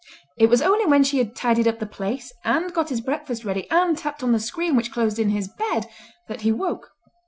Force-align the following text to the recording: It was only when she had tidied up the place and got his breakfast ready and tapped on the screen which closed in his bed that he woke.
It 0.35 0.47
was 0.49 0.63
only 0.63 0.87
when 0.87 1.03
she 1.03 1.19
had 1.19 1.35
tidied 1.35 1.67
up 1.67 1.77
the 1.77 1.85
place 1.85 2.33
and 2.43 2.73
got 2.73 2.89
his 2.89 3.01
breakfast 3.01 3.45
ready 3.45 3.69
and 3.69 3.95
tapped 3.95 4.23
on 4.23 4.31
the 4.31 4.39
screen 4.39 4.75
which 4.75 4.91
closed 4.91 5.19
in 5.19 5.29
his 5.29 5.47
bed 5.47 5.85
that 6.27 6.41
he 6.41 6.51
woke. 6.51 6.89